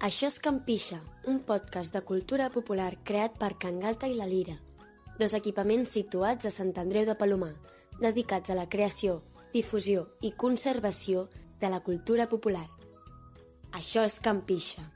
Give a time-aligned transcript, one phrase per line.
[0.00, 0.98] Això és Campixa,
[1.28, 4.56] un podcast de cultura popular creat per Can Galta i la Lira,
[5.20, 7.52] dos equipaments situats a Sant Andreu de Palomar,
[8.00, 9.18] dedicats a la creació,
[9.52, 11.26] difusió i conservació
[11.60, 12.64] de la cultura popular.
[13.76, 14.86] Això és Campixa.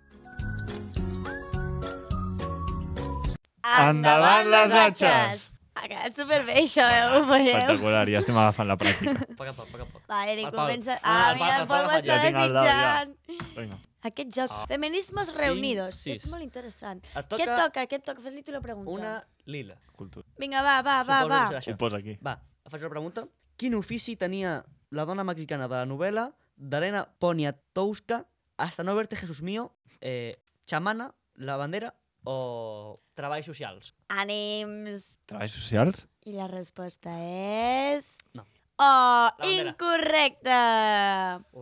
[3.85, 5.51] Endavant les atxes!
[5.75, 7.01] Ha quedat superbé això, eh?
[7.13, 7.57] Ho veieu?
[7.59, 9.13] Espectacular, ja estem agafant la pràctica.
[9.21, 10.03] A poc a poc, poc a poc.
[10.09, 10.97] Va, Eric, comença...
[11.03, 13.13] Ah, mira, el Pol- m'està desitjant.
[13.59, 13.81] Vinga.
[14.05, 14.67] Aquest joc, Ah.
[14.69, 16.25] Feminismes Cinc, reunidos, sis.
[16.25, 17.01] és molt interessant.
[17.05, 17.87] Et Què et toca toca?
[17.89, 18.21] Què et toca?
[18.21, 18.91] Fes-li tu la pregunta.
[18.93, 19.15] una
[19.47, 19.77] lila.
[19.97, 20.27] Cultura.
[20.39, 21.43] Vinga, va, va, va, va.
[21.73, 22.19] Ho posa aquí.
[22.23, 23.27] Va, et faig una pregunta.
[23.57, 28.25] Quin ofici tenia la dona mexicana de la novel·la d'Helena Poniatowska
[28.59, 30.37] hasta no verte Jesús mío, eh,
[30.67, 33.95] xamana, lavandera o treballs socials?
[34.09, 35.19] Ànims.
[35.27, 36.07] Treballs socials?
[36.27, 38.17] I la resposta és...
[38.35, 38.45] No.
[38.77, 39.71] Oh, bandera.
[39.71, 40.59] incorrecte!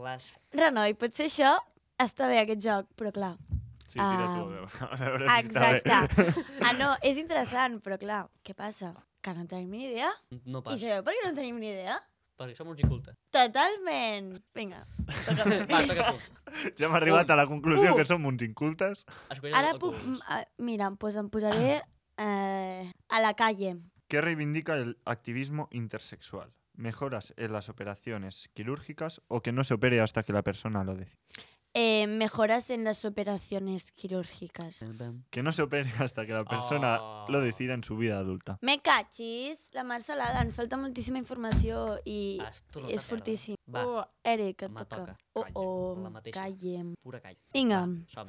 [0.03, 0.33] Les...
[0.53, 1.53] Renoi, potser això
[2.05, 3.37] està bé, aquest joc, però clar...
[3.93, 4.47] Sí, tira tu.
[4.87, 5.81] a veure- A veure si està bé.
[5.83, 6.45] Exacte.
[6.65, 8.95] Ah, no, és interessant, però clar, què passa?
[9.23, 10.09] Que no tenim ni idea.
[10.47, 12.01] No I pas, sabeu per què no tenim ni idea?
[12.43, 13.15] perquè som uns incultes.
[13.31, 14.33] Totalment.
[14.57, 14.81] Vinga,
[15.29, 15.45] toca.
[15.71, 16.39] Va, toca tu.
[16.81, 17.97] Ja hem arribat a la conclusió Uh.
[18.01, 19.05] que som uns incultes.
[19.31, 19.95] Escolles Ara puc...
[20.27, 21.83] ah, Mira, pues em posaré
[22.19, 23.77] eh, a la calle.
[24.09, 26.51] ¿Qué reivindica el activismo intersexual?
[26.75, 30.97] ¿Mejoras en las operaciones quirúrgicas o que no se opere hasta que la persona lo
[30.97, 31.21] decide?
[31.75, 34.85] Eh, mejoras en las operaciones quirúrgicas.
[35.31, 37.27] Que no se opere hasta que la persona Oh.
[37.31, 38.59] lo decida en su vida adulta.
[38.61, 43.57] Me cachis, la Marcelada ens solta moltíssima informació i Has tornat a és fortíssim.
[43.73, 45.17] Va, Oh, Eric, et me toca.
[45.17, 45.17] toca.
[45.33, 46.95] Oh, oh, callem.
[47.03, 47.39] pura calla.
[47.55, 47.87] Vinga.
[48.19, 48.27] Va.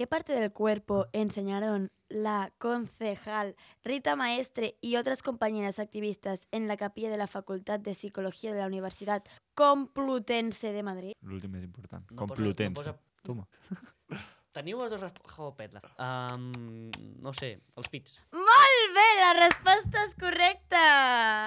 [0.00, 6.78] ¿Qué parte del cuerpo enseñaron la concejal Rita Maestre y otras compañeras activistas en la
[6.78, 9.22] capilla de la Facultad de Psicología de la Universidad
[9.54, 11.12] Complutense de Madrid?
[11.20, 12.00] L'últim és important.
[12.12, 12.80] No posa- Complutense.
[12.80, 13.44] no posa- Toma.
[14.56, 15.84] Teniu les dues respostes...
[16.00, 16.88] Um,
[17.20, 18.16] no sé, els pits.
[18.32, 20.82] Molt bé, la resposta és correcta!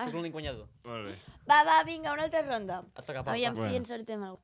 [0.06, 0.70] Soc l'únic guanyador.
[0.86, 1.18] Molt bé.
[1.50, 2.84] Va, va, vinga, una altra ronda.
[2.94, 3.34] Et toca, Pau.
[3.34, 3.58] Aviam.
[3.58, 3.72] Bueno.
[3.74, 4.44] si encertem algú.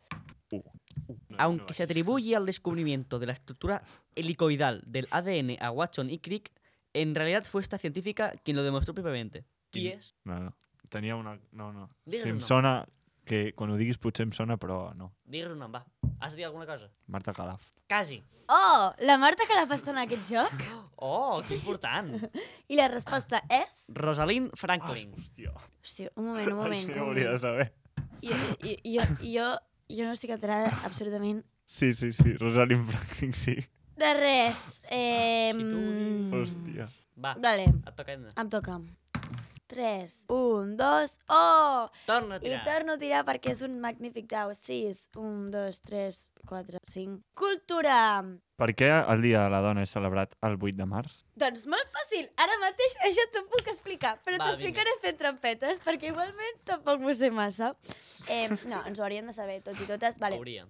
[1.40, 3.82] Aunque se atribuye al descubrimiento de la estructura
[4.16, 6.52] helicoidal del ADN a Watson y Crick,
[6.94, 9.46] en realidad fue esta científica quien lo demostró propiamente.
[9.72, 10.16] Qui és?
[10.26, 10.56] No, no.
[10.90, 11.40] Tenia una...
[11.52, 11.90] No, no.
[12.06, 12.86] Digues si em sona...
[13.30, 15.12] Que quan ho diguis potser em sona, però no.
[15.30, 15.84] Digues un nom, va.
[16.20, 16.88] Has de dir alguna cosa?
[17.06, 17.68] Marta Calaf.
[17.88, 18.24] Quasi.
[18.50, 20.64] Oh, la Marta que la fa estar en aquest joc?
[21.02, 22.10] Oh, que important.
[22.74, 23.86] I la resposta és...
[23.96, 25.14] Rosalind Franklin.
[25.16, 25.54] hòstia.
[25.80, 26.74] Hòstia, un moment, un moment.
[26.76, 27.68] Això un ho hauria de saber.
[28.26, 28.36] Jo,
[28.66, 29.46] jo, jo, jo,
[29.90, 32.34] jo no estic enterada absolutament Sí, sí, sí.
[32.34, 33.56] Rosalind Franklin, sí.
[33.96, 34.82] de res.
[34.90, 35.82] Eh, Si tu
[36.34, 36.88] Hòstia.
[37.20, 38.80] Va, Vale, et toca, em toca.
[39.70, 41.90] 3, 1, 2, oh!
[42.08, 42.64] Torna a I tirar.
[42.66, 44.50] torno a tirar perquè és un magnífic dau.
[44.58, 46.20] 6, 1, 2, 3,
[46.50, 47.20] 4, 5.
[47.38, 48.00] Cultura!
[48.60, 51.22] Per què el Dia de la Dona és celebrat el 8 de març?
[51.40, 52.26] Doncs molt fàcil.
[52.44, 57.14] Ara mateix això t'ho puc explicar, però Va, t'explicaré fent trampetes, perquè igualment tampoc m'ho
[57.16, 57.76] sé massa.
[58.28, 60.18] Eh, no, ens ho hauríem de saber tots i totes.
[60.20, 60.42] Vale.
[60.42, 60.68] Hauríem.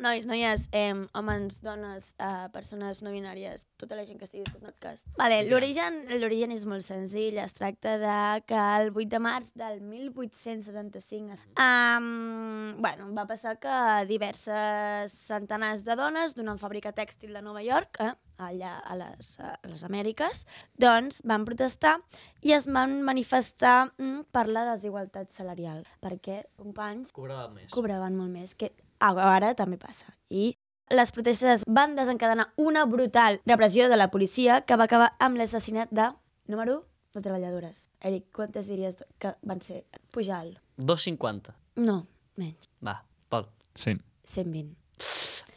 [0.00, 4.72] Nois, noies, eh, homes, dones, eh, persones no binàries, tota la gent que estigui escoltant
[4.72, 5.04] el cas.
[5.18, 7.36] Vale, l'origen l'origen és molt senzill.
[7.42, 8.16] Es tracta de
[8.48, 13.76] que el 8 de març del 1875 um, bueno, va passar que
[14.08, 19.52] diverses centenars de dones d'una fàbrica tèxtil de Nova York, eh, allà a les, a
[19.68, 20.46] les Amèriques,
[20.80, 21.98] doncs van protestar
[22.40, 27.68] i es van manifestar mm, per la desigualtat salarial, perquè, companys, Cobrava més.
[27.74, 30.06] cobraven molt més, que ara també passa.
[30.28, 30.54] I
[30.90, 35.90] les protestes van desencadenar una brutal repressió de la policia que va acabar amb l'assassinat
[35.90, 36.10] de,
[36.50, 36.84] número 1,
[37.14, 37.88] de treballadores.
[38.00, 39.84] Eric, quantes diries que van ser?
[40.10, 40.58] Pujar alt.
[40.78, 41.54] 2,50.
[41.76, 42.06] No,
[42.36, 42.68] menys.
[42.84, 43.48] Va, Pol.
[43.74, 43.96] Sí.
[44.24, 44.76] 120.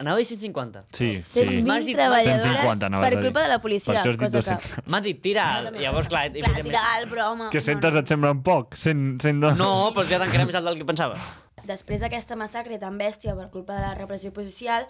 [0.00, 0.82] Anava a dir 150.
[0.90, 1.62] Sí, 120 sí.
[1.62, 3.92] M'has dit- treballadores 150 anaves per culpa de la policia.
[3.92, 4.74] Per això has dit cosa 200.
[4.74, 4.90] que...
[4.90, 5.44] M'han dit, tira.
[5.70, 7.50] Llavors, clar, clar, tira alt, però home...
[7.52, 8.02] Que no, centes no.
[8.02, 8.74] et semblen poc?
[8.74, 9.58] 100, 100 dones?
[9.60, 11.18] No, però que encara més alt del que pensava.
[11.64, 14.86] Després d'aquesta massacre tan bèstia per culpa de la repressió policial,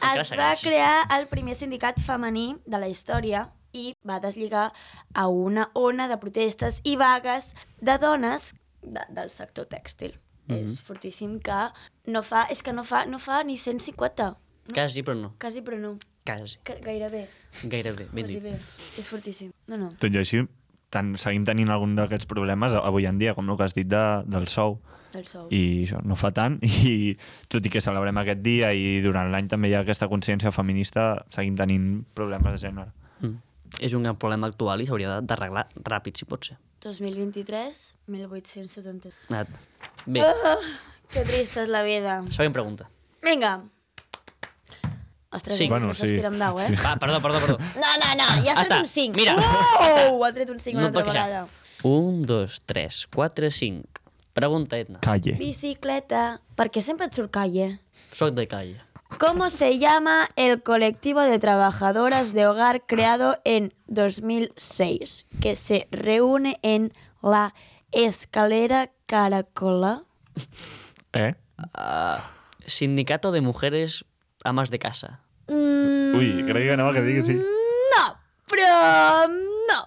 [0.00, 0.62] es va segueix.
[0.62, 4.70] crear el primer sindicat femení de la història i va deslligar
[5.14, 10.16] a una ona de protestes i vagues de dones de, del sector tèxtil.
[10.48, 10.56] Mhm.
[10.62, 11.60] És fortíssim que
[12.06, 14.36] no fa, és que no fa, no fa ni 150.
[14.72, 15.34] Quasi, però no.
[15.38, 15.98] Quasi, però no.
[16.26, 16.58] Quasi.
[16.64, 17.26] Que, gairebé.
[17.64, 18.42] Gairebé, ben Quasi dit.
[18.42, 18.58] bé.
[18.98, 19.52] És fortíssim.
[19.66, 19.90] No, no.
[20.00, 20.40] Tot i així,
[20.90, 24.04] tan, seguim tenint algun d'aquests problemes avui en dia, com el que has dit de,
[24.26, 24.80] del sou.
[25.50, 27.16] I això no fa tant, i
[27.48, 31.24] tot i que celebrem aquest dia i durant l'any també hi ha aquesta consciència feminista,
[31.28, 32.92] seguim tenint problemes de gènere.
[33.20, 33.36] Mm.
[33.80, 36.56] És un gran problema actual i s'hauria d'arreglar ràpid, si pot ser.
[36.84, 39.10] 2023, 1870.
[39.28, 39.48] Anat.
[40.06, 40.58] Bé, Ah,
[41.10, 42.20] que trista és la vida.
[42.30, 42.86] següent pregunta.
[43.22, 43.56] Vinga.
[45.32, 45.66] Ostres, Sí.
[45.68, 46.20] Bueno, sí.
[46.24, 46.68] amb dau, eh?
[46.68, 46.74] Sí.
[46.84, 47.58] Va, perdó, perdó, perdó.
[47.58, 48.78] No, no, no, ja has Ah, tret està.
[48.80, 49.16] un 5.
[49.16, 49.34] Mira.
[49.36, 51.46] Uau, ha tret un 5 una No altra vegada.
[51.82, 53.84] Un, dos, tres, quatre, cinc.
[54.36, 55.00] Pregunta, Edna.
[55.00, 55.32] Calle.
[55.40, 56.42] Bicicleta.
[56.60, 57.78] Per què sempre et surt calle?
[58.12, 58.82] Soc de calle.
[59.16, 66.58] ¿Cómo se llama el colectivo de trabajadoras de hogar creado en 2006 que se reúne
[66.60, 66.92] en
[67.22, 67.54] la
[67.92, 70.04] escalera Caracola?
[71.14, 71.34] Eh?
[71.78, 72.20] Uh,
[72.66, 74.04] sindicato de mujeres
[74.44, 75.22] amas de casa.
[75.48, 77.38] Mm, Ui, crec que anava que digui sí.
[77.40, 78.04] No,
[78.52, 79.78] però no.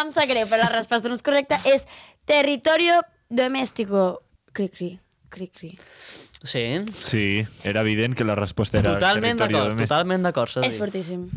[0.00, 1.60] Em sap greu, però la resposta no és correcta.
[1.68, 1.84] És
[2.24, 4.22] territorio doméstico.
[4.52, 4.98] Cri, cri,
[5.28, 5.78] cri, cri.
[6.42, 9.88] Sí, Sí, era evident que la resposta era totalment d'acord, domèstic.
[9.88, 10.80] totalment d'acord, s'ha de És dir.
[10.84, 11.28] fortíssim.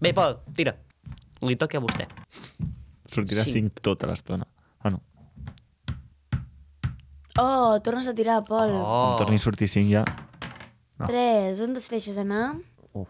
[0.00, 0.76] Bé, Pol, tira.
[1.40, 2.06] Li toca a vostè.
[3.12, 3.52] Sortirà Sí.
[3.52, 4.46] 5 tota l'estona.
[4.82, 5.00] Ah, no.
[7.38, 8.70] Oh, tornes a tirar, Pol.
[8.72, 9.14] Oh.
[9.14, 10.04] Oh, torni a sortir 5 ja...
[10.98, 11.06] no.
[11.06, 11.60] 3.
[11.60, 12.54] On decideixes anar?
[12.92, 13.08] Uf.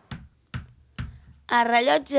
[1.48, 2.18] A rellotge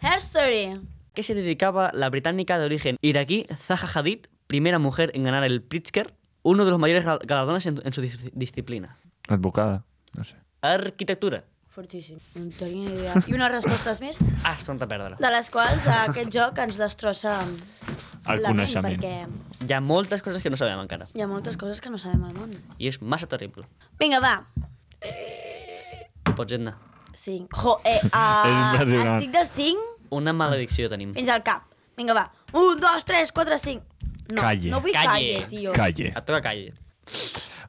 [0.00, 0.80] Herstory.
[1.14, 5.62] que se dedicaba la británica de origen iraquí Zaha Hadid, primera mujer en ganar el
[5.62, 6.12] Pritzker,
[6.42, 8.96] uno de los mayores gal- galardones en, en su dis- disciplina.
[9.28, 10.34] Advocada, no sé.
[10.60, 11.44] Arquitectura.
[11.70, 12.18] Fortíssim.
[12.34, 13.14] No en tenia ni idea.
[13.30, 15.14] I unes respostes més, Ah, és tonta perdre.
[15.22, 17.36] de les quals eh, aquest joc ens destrossa
[18.26, 18.98] El la ment, coneixement.
[18.98, 21.06] perquè Hi ha moltes coses que no sabem encara.
[21.14, 22.50] hi ha moltes coses que no sabem al món.
[22.78, 23.68] I és massa terrible.
[24.02, 24.34] Vinga, va.
[26.24, 26.74] Tu pots anar.
[27.14, 27.48] 5.
[27.62, 28.82] Jo, eh, uh,
[29.14, 29.80] estic del 5
[30.10, 31.14] Una maledicció tenim.
[31.14, 31.62] fins al cap.
[31.96, 32.26] Vinga, va.
[32.52, 33.84] 1, 2, 3, 4, 5.
[34.32, 34.70] No, Calle.
[34.70, 35.06] no vull Calle.
[35.08, 35.72] calle, tio.
[35.72, 36.08] Calle.
[36.16, 36.72] Et toca calle.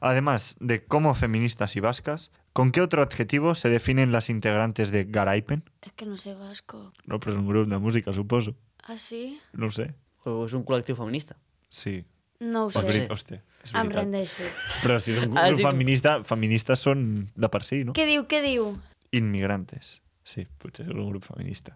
[0.00, 5.04] Además de como feministas y vascas, ¿con qué otro adjetivo se definen las integrantes de
[5.04, 5.62] Garaipen?
[5.82, 6.92] És que no sé vasco.
[7.06, 8.54] No, però és un grup de música, suposo.
[8.82, 9.38] Ah, sí?
[9.52, 9.94] No sé.
[10.24, 11.36] O és un col·lectiu feminista.
[11.68, 12.04] Sí.
[12.40, 12.82] No ho És sé.
[12.86, 14.42] veri- Hòstia, és Em rendeixo.
[14.82, 17.92] Però si és un Ah, grup dic- feminista, feministes són de per si, no?
[17.94, 18.72] Què diu, què diu?
[19.12, 20.00] Inmigrantes.
[20.24, 21.74] Sí, potser és un grup feminista.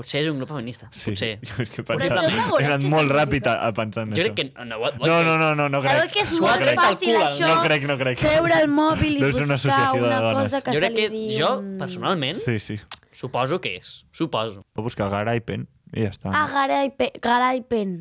[0.00, 0.88] Potser és un grup feminista.
[0.96, 1.10] Sí.
[1.12, 1.30] Potser.
[1.50, 2.22] Jo és que pensava...
[2.58, 4.32] He anat molt ràpid a, a pensar en Jo això.
[4.32, 4.64] crec que...
[4.64, 6.14] No, no, No, no, no, no, no Sabeu crec.
[6.16, 7.50] que és molt crec, fàcil, calcula, això?
[7.50, 8.22] No crec, no crec.
[8.24, 10.40] Treure el mòbil i una buscar una dones.
[10.40, 11.36] cosa que jo se crec li que diu...
[11.38, 11.50] jo,
[11.82, 12.78] personalment, Sí, sí.
[13.12, 13.92] suposo que és.
[14.16, 14.64] Suposo.
[14.72, 16.32] Puc buscar Garaipen i ja està.
[16.32, 17.12] Ah, Garaipen.
[17.20, 17.94] Garaipen.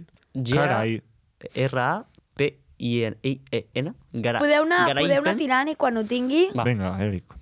[0.53, 0.99] Carai.
[2.39, 3.93] R-A-P-I-N.
[4.13, 4.39] Gara...
[4.39, 5.03] Podeu anar, Garaipen.
[5.07, 6.47] podeu anar tirant i quan ho tingui...
[6.55, 6.63] Va.
[6.67, 7.35] Vinga, Eric.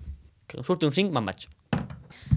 [0.47, 1.47] Que surti un 5, me'n vaig.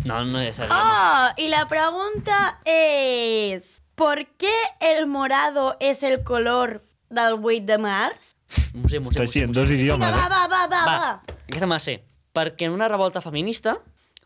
[0.07, 0.73] No, no és seriós.
[0.77, 3.83] Oh, y la pregunta es...
[3.95, 8.31] ¿Por qué el morado es el color del 8 de març?
[8.73, 10.31] M'ho sé, m'ho sé, Està així en dos Vinga, idiomes, va, eh?
[10.33, 11.11] va, va, va, Va, va.
[11.45, 11.99] aquesta me la sé.
[12.33, 13.75] Perquè en una revolta feminista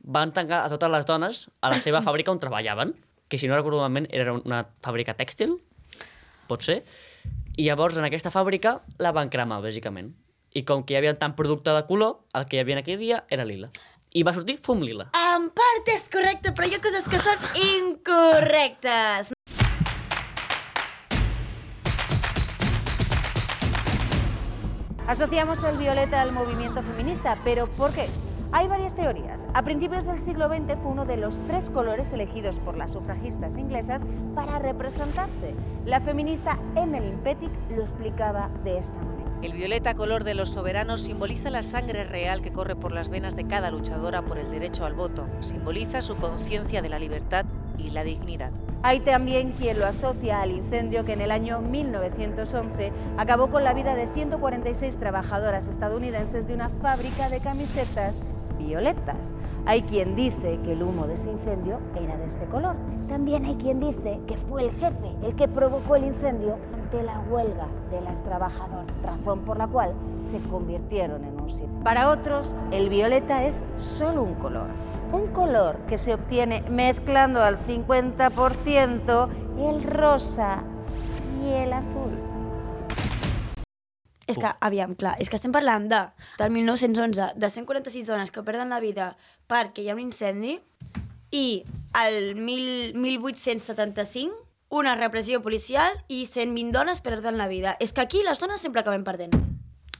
[0.04, 2.94] van tancar a totes les dones a la seva fàbrica on treballaven,
[3.26, 5.56] que si no recordo malament era una fàbrica tèxtil,
[6.46, 6.84] pot ser,
[7.58, 10.12] i llavors en aquesta fàbrica la van cremar, bàsicament.
[10.54, 13.24] I com que hi havia tant producte de color, el que hi havia aquell dia
[13.28, 13.72] era lila.
[14.14, 15.08] I va sortir fum lila.
[15.18, 15.23] En
[15.84, 19.32] part és correcte, però hi ha coses que són incorrectes.
[25.06, 28.08] Asociamos el violeta al movimiento feminista, pero ¿por qué?
[28.52, 29.46] Hay varias teorías.
[29.52, 33.58] A principios del siglo XX fue uno de los tres colores elegidos por las sufragistas
[33.58, 35.54] inglesas para representarse.
[35.84, 39.23] La feminista Emmeline Pettit lo explicaba de esta manera.
[39.44, 43.36] El violeta color de los soberanos simboliza la sangre real que corre por las venas
[43.36, 45.26] de cada luchadora por el derecho al voto.
[45.40, 47.44] Simboliza su conciencia de la libertad
[47.76, 48.52] y la dignidad.
[48.82, 53.74] Hay también quien lo asocia al incendio que en el año 1911 acabó con la
[53.74, 58.22] vida de 146 trabajadoras estadounidenses de una fábrica de camisetas
[58.58, 59.34] violetas.
[59.66, 62.76] Hay quien dice que el humo de ese incendio era de este color.
[63.08, 67.18] También hay quien dice que fue el jefe el que provocó el incendio ante la
[67.20, 71.82] huelga de las trabajadoras, razón por la cual se convirtieron en un símbolo.
[71.82, 74.68] Para otros, el violeta es solo un color.
[75.12, 80.62] Un color que se obtiene mezclando al 50% el rosa
[81.42, 82.20] y el azul.
[84.26, 85.98] És que, aviam, clar, és que estem parlant de,
[86.40, 89.10] del 1911, de 146 dones que perden la vida
[89.52, 90.54] perquè hi ha un incendi,
[91.28, 91.60] i
[92.06, 94.43] el 1000, 1875,
[94.74, 97.76] una repressió policial i 120 dones perden la vida.
[97.80, 99.34] És que aquí les dones sempre acabem perdent.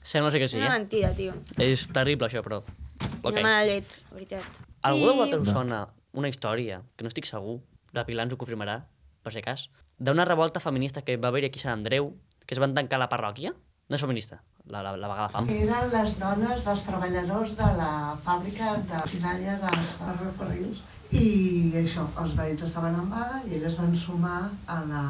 [0.02, 0.78] Sembla ser que sí, Una eh?
[0.78, 1.35] mentida, tio.
[1.59, 2.61] És terrible això, però...
[2.61, 3.21] Okay.
[3.25, 3.33] Ok.
[3.33, 4.59] Una mala llet, la veritat.
[4.83, 5.78] Algú de I- vosaltres us sona
[6.12, 7.61] una història, que no estic segur,
[7.97, 8.83] la Pilar ens ho confirmarà,
[9.25, 12.12] per si cas, d'una revolta feminista que va haver-hi aquí a Sant Andreu,
[12.45, 13.54] que es van tancar a la parròquia?
[13.88, 15.49] No és feminista, la, la, la vaga de fam.
[15.52, 17.90] Eren les dones dels treballadors de la
[18.25, 23.94] fàbrica de maquinària dels ferrocarrils i això, els veïns estaven en vaga i elles van
[23.97, 25.02] sumar a la,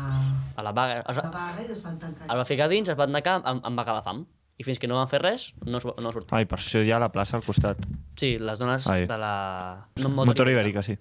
[0.57, 2.27] A la vaga, es, a la va- vaga i es van tancar.
[2.29, 4.25] es va ficar dins, es van tancar amb, amb vaga de fam.
[4.57, 6.31] i fins que no van fer res, no, es, no sortim.
[6.37, 7.81] Ai, per això hi ha la plaça al costat.
[8.17, 9.07] Sí, les dones Ai.
[9.11, 9.89] de la...
[9.99, 10.95] No, Motor Ibèrica, sí.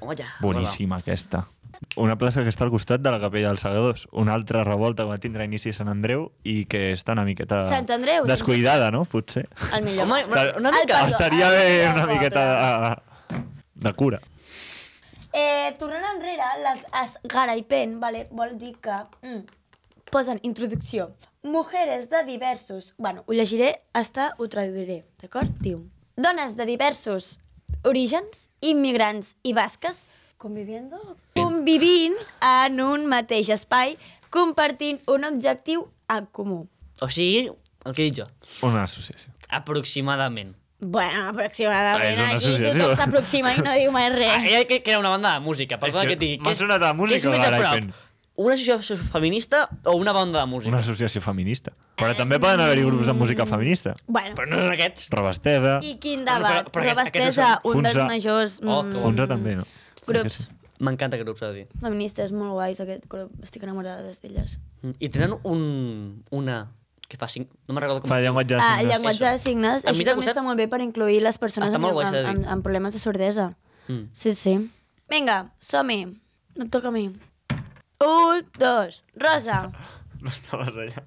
[0.00, 0.28] Home, ja.
[0.40, 1.40] Boníssima, aquesta.
[1.98, 4.06] Una plaça que està al costat de la capella dels Segadors.
[4.12, 7.58] Una altra revolta que va tindre inici a Sant Andreu i que està una miqueta...
[7.66, 8.24] Sant Andreu.
[8.24, 9.02] Descuidada, no?
[9.04, 9.48] Potser.
[9.74, 10.06] El millor.
[10.06, 10.22] Home,
[10.62, 11.02] una, mica...
[11.08, 13.02] Estaria bé una miqueta
[13.76, 14.20] de, cura.
[15.36, 19.42] Eh, tornant enrere, les esgaraipen, vale, vol dir que mm,
[20.10, 21.10] posen introducció.
[21.42, 22.94] Mujeres de diversos...
[22.98, 25.50] Bueno, ho llegiré, hasta ho traduiré, d'acord?
[25.60, 25.84] Diu.
[26.16, 27.36] Dones de diversos
[27.84, 30.06] orígens, immigrants i basques,
[30.40, 30.98] conviviendo,
[31.36, 33.94] convivint en un mateix espai,
[34.32, 36.62] compartint un objectiu en comú.
[37.04, 37.50] O sigui,
[37.84, 38.26] el que he dit jo,
[38.66, 39.32] Una associació.
[39.48, 40.56] aproximadament.
[40.78, 44.50] Bueno, aproximadament Ah, aquí tothom s'aproxima i no diu mai Ah, res.
[44.52, 46.44] ella que, que era una banda de música, perdona És que, que et digui.
[46.44, 47.86] m'ha sonat a música, què és més a Garaipen.
[47.92, 48.02] prop?
[48.36, 50.68] Una associació feminista o una banda de música?
[50.68, 51.72] Una associació feminista.
[51.96, 53.94] Però també poden haver-hi grups de música feminista.
[54.06, 55.08] Bueno, Però no són aquests.
[55.08, 56.68] Rebastesa, i quin Bueno, però- debat.
[56.70, 58.06] però aquests- Rebastesa, aquests no un dels Funza.
[58.06, 59.62] majors Oh, mm, Fonsa també, no?
[60.06, 61.68] grups M'encanta aquest grup, s'ha de dir.
[61.80, 63.32] feministes molt guais, aquest grup.
[63.42, 64.58] Estic enamorada d'elles.
[64.82, 66.68] Mm, I tenen un, una
[67.08, 67.48] que fa cinc...
[67.68, 68.92] No me'n recordo com Fa llenguatge de Ah, signes.
[68.92, 72.06] llenguatge de signes, això també costat- està molt bé per incluir les persones amb, guai,
[72.06, 73.52] amb, amb, amb problemes de sordesa.
[73.88, 74.08] Mm.
[74.12, 74.56] Sí, sí.
[75.08, 76.04] Vinga, som-hi.
[76.56, 77.06] No em toca a mi.
[78.02, 79.70] Un, dos, Rosa.
[80.20, 81.04] No estaves allà.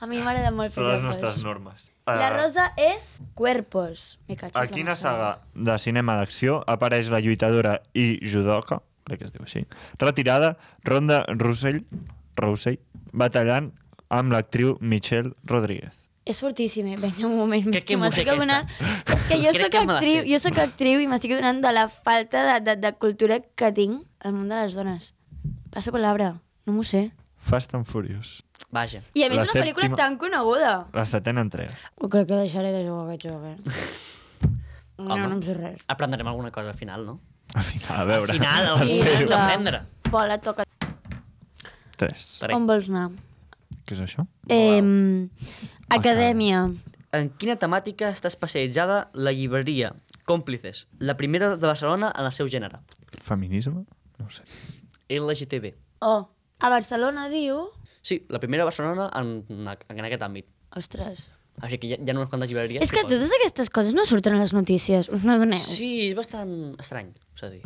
[0.00, 1.90] A mi m'agrada molt fer Són les nostres normes.
[2.06, 4.18] La Eh, Rosa és Cuerpos.
[4.28, 9.26] Me A la quina saga de cinema d'acció apareix la lluitadora i judoka, crec que
[9.30, 9.62] es diu així,
[9.98, 11.84] retirada, Ronda Rousell,
[12.36, 12.78] Rousell
[13.12, 13.72] batallant
[14.18, 15.94] amb l'actriu Michelle Rodríguez.
[16.24, 16.96] És fortíssim, eh?
[16.96, 17.66] Vinga, un moment.
[17.76, 18.70] És què que m'estic música adonant...
[19.12, 21.82] És que jo Crec sóc que actriu, jo sóc actriu i m'estic adonant de la
[21.92, 25.10] falta de, de, de cultura que tinc al món de les dones.
[25.74, 26.30] Passo palabra,
[26.64, 27.10] no m'ho sé.
[27.44, 28.38] Fast and Furious.
[28.72, 29.02] Vaja.
[29.14, 30.72] I a més La una pel·lícula sèptima- tan coneguda.
[30.96, 31.76] La setena entrega.
[32.00, 34.48] Ho crec que deixaré de jugar aquest joc, eh?
[34.96, 35.26] No, Home.
[35.28, 35.84] no em sé res.
[35.92, 37.18] Aprendrem alguna cosa al final, no?
[37.54, 38.32] Al final, a veure.
[38.32, 38.86] Al final, Espero.
[38.88, 39.28] sí, clar.
[39.28, 39.82] d'aprendre.
[40.10, 40.64] Pola, toca.
[42.00, 42.38] Tres.
[42.40, 42.54] Taré.
[42.56, 43.10] On vols anar?
[43.84, 44.24] Què és això?
[44.48, 44.80] Eh,
[45.92, 46.64] acadèmia.
[47.14, 49.92] En quina temàtica està especialitzada la llibreria
[50.24, 52.80] Còmplices, la primera de Barcelona en el seu gènere?
[53.20, 53.84] Feminisme?
[54.18, 54.46] No ho sé.
[55.12, 55.74] LGTB.
[56.00, 56.24] Oh,
[56.58, 57.66] a Barcelona diu...
[58.00, 60.48] Sí, la primera de Barcelona en, en aquest àmbit.
[60.76, 61.28] Ostres.
[61.62, 62.82] Així que hi ha, hi ha unes quantes llibreries...
[62.82, 63.18] És que posen.
[63.20, 65.60] totes aquestes coses no surten a les notícies, us n'adoneu?
[65.62, 66.50] Sí, és bastant
[66.82, 67.62] estrany, s'ha de dir.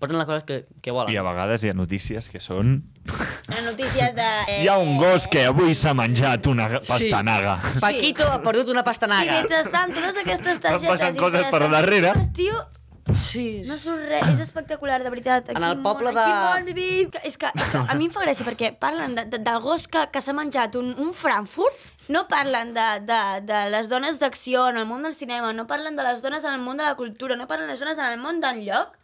[0.00, 1.12] Posen les coses que, que volen.
[1.12, 2.78] I a vegades hi ha notícies que són...
[3.50, 4.28] Les notícies de...
[4.48, 4.60] Eh...
[4.62, 7.58] Hi ha un gos que avui s'ha menjat una pastanaga.
[7.82, 9.40] Paquito ha perdut una I pastanaga.
[9.42, 10.90] mentrestant, totes aquestes Estan targetes...
[10.94, 12.14] passant coses per darrere.
[12.36, 12.62] Tio,
[13.10, 15.48] Sí, no surt res, és espectacular, de veritat.
[15.50, 17.08] En el poble món, de- quin món vivim.
[17.10, 19.58] Que- És que, és que a mi em fa gràcia perquè parlen de, de, del
[19.64, 24.18] gos que, que s'ha menjat un, un Frankfurt, no parlen de, de, de les dones
[24.18, 26.88] d'acció en el món del cinema, no parlen de les dones en el món de
[26.88, 28.96] la cultura, no parlen de les dones en el món del lloc,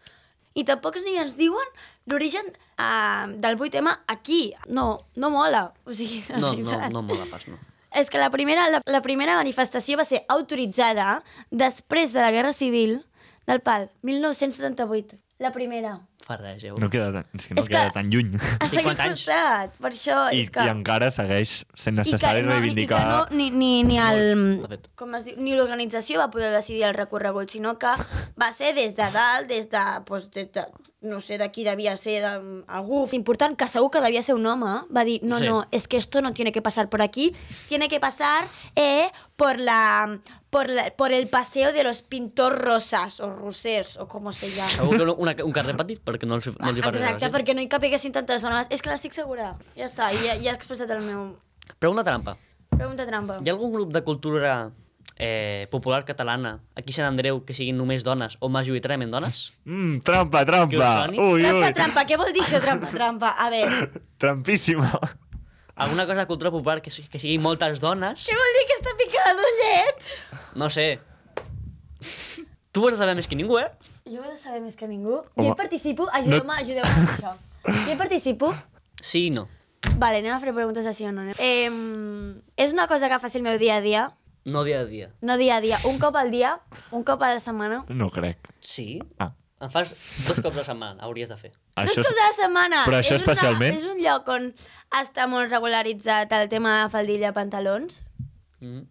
[0.56, 1.68] i tampoc ni ens diuen
[2.10, 2.48] l'origen
[2.80, 4.54] uh, del 8M aquí.
[4.72, 5.68] No, no mola.
[5.84, 7.60] O sigui, no, no, no mola pas, no.
[7.96, 11.20] És que la primera, la, la primera manifestació va ser autoritzada
[11.50, 12.98] després de la Guerra Civil
[13.48, 15.20] del PAL, 1978.
[15.38, 16.00] La primera.
[16.26, 16.78] Fa res, ja ho...
[16.82, 18.32] No queda tan, és que no És que- queda tan lluny.
[18.34, 19.20] Està aquí 50 al anys.
[19.20, 20.64] costat, per això I, és que...
[20.66, 22.98] I encara segueix sent i que necessari no, reivindicar...
[22.98, 24.80] I que no, ni, ni, ni el...
[24.98, 25.38] Com es diu?
[25.38, 27.94] Ni l'organització va poder decidir el recorregut, sinó que
[28.42, 29.84] va ser des de dalt, des de...
[30.10, 30.66] Pues, des de
[31.06, 34.46] no sé de qui devia ser, de, algú important, que segur que devia ser un
[34.50, 35.44] home, va dir, no, Sí.
[35.46, 37.30] no, es que esto no tiene que pasar por aquí,
[37.68, 39.06] tiene que pasar eh,
[39.36, 40.18] por la...
[40.56, 44.70] Por, la, por el paseo de los pintor rosas o rosers o com se llama.
[44.72, 46.96] Segur que no- una, un carrer petit perquè no els, no els hi res.
[47.02, 47.32] Exacte, sí?
[47.34, 48.70] perquè no hi capiguessin tantes dones.
[48.72, 49.50] És que n'estic segura.
[49.76, 51.26] Ja està, ja, ja he expressat el meu...
[51.78, 52.38] Pregunta trampa.
[52.72, 53.36] Pregunta trampa.
[53.44, 54.54] Hi ha algun grup de cultura
[55.18, 59.44] eh, popular catalana aquí a Sant Andreu que siguin només dones o majoritàriament dones?
[59.68, 60.90] Mm, trampa, trampa!
[61.04, 61.20] soni?
[61.20, 61.76] Ui, Trampa, ui!
[61.82, 63.34] trampa, què vol dir això, trampa, trampa?
[63.36, 63.90] A veure,
[64.24, 64.88] Trampíssima!
[65.76, 68.24] Alguna cosa de cultura popular que, que siguin moltes dones?
[68.26, 70.06] què vol dir que està picada d'ullet?
[70.56, 70.86] No sé.
[72.72, 73.68] Tu ho has de saber més que ningú, eh?
[74.08, 75.18] Jo ho he de saber més que ningú.
[75.20, 77.34] Jo Home, hi participo, ajudeu-me, ajudeu-me amb això.
[77.66, 78.52] Jo hi participo.
[79.00, 79.46] Sí i no.
[80.00, 81.24] Vale, anem a fer preguntes de sí o no.
[81.38, 81.68] Eh,
[82.56, 84.06] és una cosa que faci el meu dia a dia,
[84.46, 85.08] No dia a dia.
[85.20, 86.60] no dia a dia, un cop al dia,
[86.92, 87.84] un cop a la setmana.
[87.88, 88.38] No crec.
[88.60, 89.00] Sí?
[89.18, 89.94] Ah, En fas
[90.26, 91.50] dos cops a la setmana, hauries de fer.
[91.80, 92.82] això Dos cops a la setmana.
[92.84, 93.72] Però això és especialment?
[93.72, 94.50] Una, és un lloc on
[95.00, 98.02] està molt regularitzat el tema de faldilla pantalons.
[98.60, 98.84] Mm.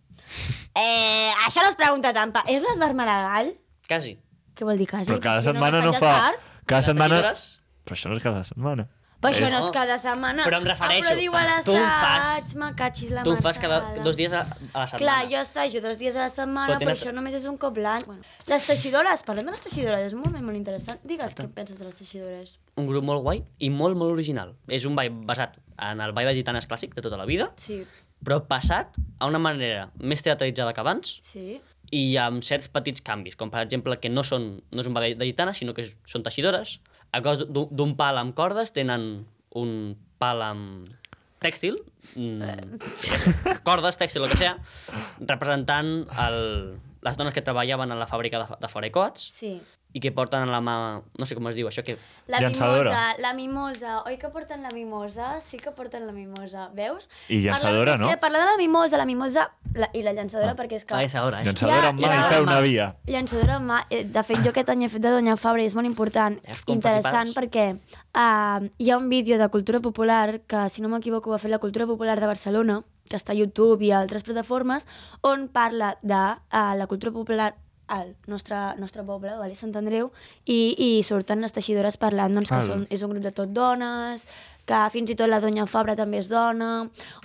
[0.75, 2.41] Eh, això no es pregunta trampa.
[2.49, 3.53] És l'Esbar Maragall?
[3.87, 4.17] Quasi.
[4.57, 5.11] Què vol dir quasi?
[5.11, 6.33] Però cada setmana no me'n fa...
[6.65, 7.21] Cada setmana...
[7.85, 8.87] Però això no és cada setmana.
[9.21, 10.43] Però això no és cada setmana.
[10.45, 13.57] Però em refereixo, Ah, però diu a tu ho fas- me catxis la Tu fas
[13.57, 14.41] cada dos dies a,
[14.73, 14.97] a la setmana.
[14.99, 17.57] Clar, jo assajo dos dies a la setmana, Però però, tens- això només és un
[17.57, 18.03] cop l'any.
[18.05, 20.99] Bueno, les teixidores, parlem de les teixidores, és un moment molt interessant.
[21.03, 22.59] Digues què penses de les teixidores.
[22.75, 24.55] Un grup molt guai i molt, molt original.
[24.67, 27.83] És un ball basat en el ball de gitanes clàssic de tota la vida, Sí,
[28.23, 31.61] però passat a una manera més teatralitzada que abans sí.
[31.91, 35.15] i amb certs petits canvis, com per exemple que no, són, no és un ball
[35.17, 36.79] de gitanes, sinó que són teixidores.
[37.15, 39.71] A cos d'un pal amb cordes tenen un
[40.19, 40.89] pal amb
[41.45, 41.77] tèxtil,
[42.17, 42.81] mm,
[43.67, 44.55] cordes, tèxtil, el que sea,
[45.29, 45.91] representant
[46.25, 46.39] el,
[47.05, 49.55] les dones que treballaven a la fàbrica de, de Forecoats Sí.
[49.95, 50.73] i que porten a la mà,
[51.17, 51.93] no sé com es diu, això que...
[52.27, 52.89] La Llançadora.
[52.91, 53.91] mimosa, la mimosa.
[54.09, 55.39] Oi que porten la mimosa?
[55.39, 56.65] Sí que porten la mimosa.
[56.75, 57.07] Veus?
[57.29, 58.09] I llançadora, Parla, no?
[58.09, 59.45] És que parla de la mimosa, la mimosa
[59.75, 60.55] la, i la llançadora Ah.
[60.57, 60.95] perquè és que...
[60.97, 61.45] La llançadora, eh?
[61.47, 62.89] Llançadora amb mà i fer una via.
[63.07, 63.79] Llançadora amb mà.
[63.89, 66.35] Eh, De fet, jo aquest any he fet de Doña Fabra i és molt important,
[66.65, 71.31] com interessant perquè uh, hi ha un vídeo de cultura popular que, si no m'equivoco,
[71.31, 74.87] va fer la Cultura Popular de Barcelona, que està a YouTube i a altres plataformes,
[75.21, 77.53] on parla de uh, la cultura popular
[77.87, 79.55] al nostre, nostre poble, vale?
[79.55, 80.09] Sant Andreu,
[80.45, 82.71] i, i surten les teixidores parlant doncs, que Val.
[82.71, 84.25] són, és un grup de tot dones,
[84.65, 86.71] que fins i tot la Doña Fabra també és dona,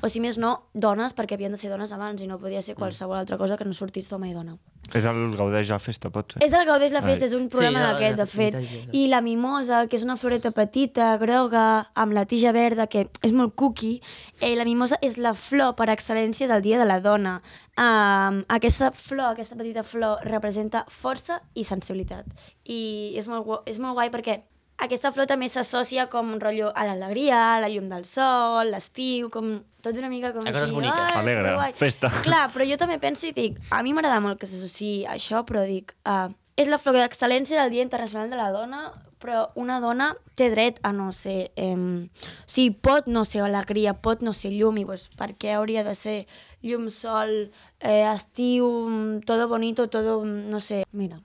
[0.03, 2.77] o si més no, dones, perquè havien de ser dones abans i no podia ser
[2.77, 4.59] qualsevol altra cosa que no sortís d'home i dona.
[4.95, 6.41] És el gaudeix la festa, pot ser?
[6.43, 7.29] És el Gaudeix la Festa, Ai.
[7.29, 8.95] és un programa Sí, d'aquest, la- de fet.
[8.97, 13.33] I la mimosa, que és una floreta petita, groga, amb la tija verda, que és
[13.33, 14.01] molt cookie.
[14.41, 17.37] Eh, la mimosa és la flor per excel·lència del Dia de la Dona.
[17.79, 22.27] Um, aquesta flor, aquesta petita flor, representa força i sensibilitat.
[22.65, 24.41] I és molt, és molt guai perquè
[24.85, 29.29] aquesta flor també s'associa com un rotllo a l'alegria, a la llum del sol, l'estiu,
[29.31, 30.75] com tot una mica com A coses així.
[30.75, 30.99] boniques.
[31.17, 31.73] "Ai, Alegre, superguai".
[31.73, 32.11] festa.
[32.25, 35.45] Clar, però jo també penso i dic, a mi m'agrada molt que s'associï a això,
[35.45, 39.81] però dic, uh, és la flor d'excel·lència del Dia Internacional de la Dona, però una
[39.81, 41.51] dona té dret a no ser...
[41.57, 42.09] Eh, o
[42.49, 45.95] sigui, pot no ser alegria, pot no ser llum, i doncs, per què hauria de
[45.95, 46.27] ser
[46.63, 50.85] llum, sol, eh, estiu, todo bonito, todo, no sé...
[50.93, 51.21] Mira,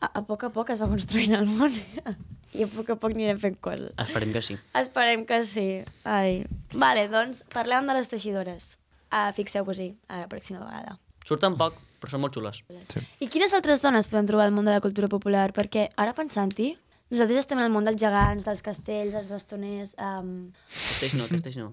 [0.00, 1.72] a, a poc a poc es va construint el món
[2.54, 3.90] i a poc a poc anirem fent coses.
[4.00, 4.56] Esperem que sí.
[4.78, 5.66] Esperem que sí.
[6.06, 6.44] Ai.
[6.72, 8.74] Vale, doncs parlem de les teixidores.
[9.10, 10.96] Uh, Fixeu-vos-hi a la pròxima vegada.
[11.26, 12.62] Surten poc, però són molt xules.
[13.22, 15.48] I quines altres dones podem trobar al món de la cultura popular?
[15.56, 16.74] Perquè ara pensant-hi,
[17.12, 19.94] nosaltres estem en el món dels gegants, dels castells, dels bastoners...
[19.98, 20.52] Um...
[20.68, 21.70] Castells no, castells no.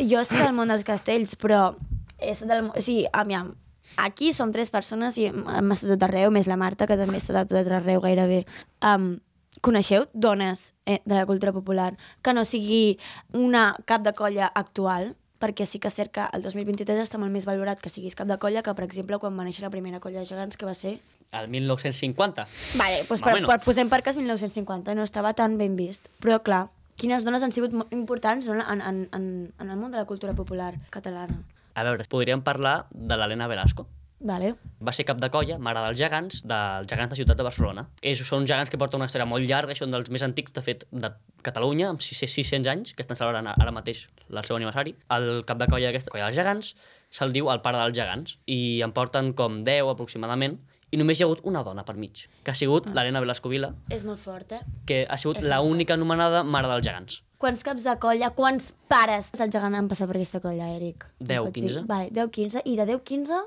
[0.00, 1.74] Jo estic al món dels castells, però...
[2.22, 2.70] És del...
[2.70, 3.52] O sigui, aviam,
[4.00, 7.18] aquí som tres persones i hem estat a tot arreu, més la Marta, que també
[7.18, 8.44] ha estat a tot arreu gairebé.
[8.86, 9.16] Um,
[9.64, 12.98] coneixeu dones eh, de la cultura popular que no sigui
[13.32, 15.14] una cap de colla actual?
[15.44, 18.28] perquè sí que és cert que el 2023 està molt més valorat que siguis cap
[18.30, 20.72] de colla que, per exemple, quan va néixer la primera colla de gegants, que va
[20.78, 20.94] ser...
[21.34, 22.46] El 1950.
[22.78, 26.08] Vale, doncs per, per, posem per cas 1950, no estava tan ben vist.
[26.24, 26.62] Però, clar,
[27.00, 30.32] quines dones han sigut importants no, en, en, en, en el món de la cultura
[30.38, 31.42] popular catalana?
[31.74, 33.88] A veure, podríem parlar de l'Helena Velasco.
[34.24, 34.54] Vale.
[34.84, 37.84] Va ser cap de colla, mare dels gegants, dels gegants de Ciutat de Barcelona.
[38.00, 40.86] És, són gegants que porten una història molt llarga són dels més antics, de fet,
[40.90, 41.12] de
[41.44, 44.96] Catalunya, amb 600 600 anys, que estan celebrant ara mateix el seu aniversari.
[45.12, 46.72] El cap de colla d'aquesta colla dels gegants
[47.14, 50.56] se'l diu el pare dels gegants, i en porten com 10 aproximadament,
[50.94, 53.72] i només hi ha hagut una dona per mig, que ha sigut l'Helena Velasco Vila,
[53.90, 54.60] És molt fort, eh?
[54.86, 57.20] que ha sigut És la molt única anomenada mare dels gegants.
[57.42, 61.08] Quants caps de colla, quants pares del gegant han passat per aquesta colla, Eric?
[61.20, 61.64] Em 10, pots dir?
[61.66, 61.82] 15.
[61.90, 62.62] Vale, 10, 15.
[62.70, 63.40] I de 10, 15,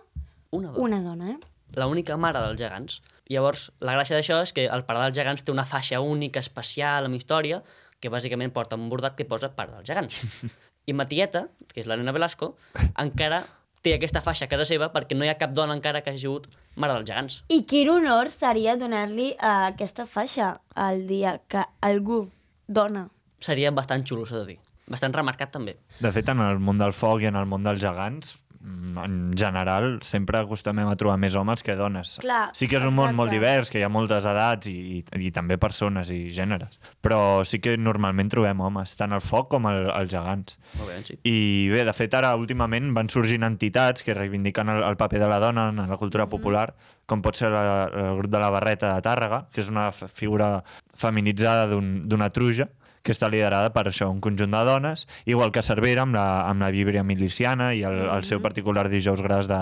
[0.52, 0.84] Una dona.
[0.84, 1.40] una dona, eh?
[1.76, 3.02] la única mare dels gegants.
[3.28, 7.06] Llavors, la gràcia d'això és que el pare dels gegants té una faixa única, especial,
[7.06, 7.62] amb història,
[8.00, 10.22] que bàsicament porta un bordat que posa pare dels gegants.
[10.88, 12.54] I ma tieta, que és l'Helena Velasco,
[12.96, 13.44] encara
[13.84, 16.24] té aquesta faixa a casa seva perquè no hi ha cap dona encara que hagi
[16.24, 17.42] sigut mare dels gegants.
[17.54, 20.54] I quin honor seria donar-li uh, aquesta faixa
[20.88, 22.26] el dia que algú
[22.68, 23.08] dona.
[23.44, 24.60] Seria bastant xulo, s'ha de dir.
[24.88, 25.76] Bastant remarcat, també.
[26.00, 30.00] De fet, en el món del foc i en el món dels gegants, en general,
[30.04, 32.16] sempre acostumem a trobar més homes que dones.
[32.24, 33.18] Clar, sí que és un món exacte.
[33.22, 36.80] molt divers, que hi ha moltes edats i, i, i també persones i gèneres.
[37.02, 40.58] Però sí que normalment trobem homes, tant al foc com al, als gegants.
[40.80, 41.18] Molt bé, sí.
[41.30, 41.38] I
[41.72, 45.40] bé, de fet, ara últimament van sorgint entitats que reivindiquen el, el paper de la
[45.40, 46.74] dona en la cultura popular,
[47.08, 50.58] com pot ser la, el grup de la Barreta de Tàrrega, que és una figura
[50.98, 52.68] feminitzada d'un- d'una truja,
[53.08, 56.66] que està liderada per això, un conjunt de dones, igual que Cervera amb la, amb
[56.66, 59.62] la víbria miliciana i el, el seu particular dijous gras de,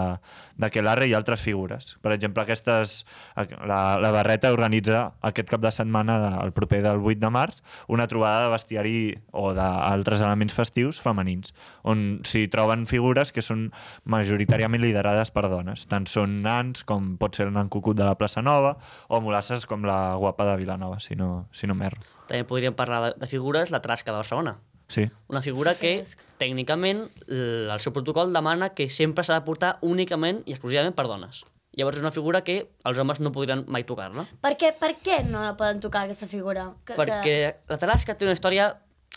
[0.57, 1.95] de Quelarre i altres figures.
[2.03, 3.03] Per exemple, aquestes,
[3.35, 7.61] la, la Barreta organitza aquest cap de setmana, de, el proper del 8 de març,
[7.91, 8.95] una trobada de bestiari
[9.31, 13.67] o d'altres elements festius femenins, on s'hi troben figures que són
[14.11, 15.87] majoritàriament liderades per dones.
[15.91, 18.75] Tant són nans com pot ser el nan cucut de la plaça Nova
[19.09, 22.01] o molasses com la guapa de Vilanova, si no, si no m'erro.
[22.29, 24.57] També podríem parlar de, de figures, la Trasca de Barcelona.
[24.87, 25.07] Sí.
[25.27, 26.05] Una figura que,
[26.39, 31.43] tècnicament, el seu protocol demana que sempre s'ha de portar únicament i exclusivament per dones.
[31.75, 32.55] Llavors és una figura que
[32.87, 34.23] els homes no podrien mai tocar-la.
[34.43, 36.69] Per què, per què no la poden tocar, aquesta figura?
[36.87, 37.35] Que, Perquè
[37.67, 38.69] la Tarasca té una història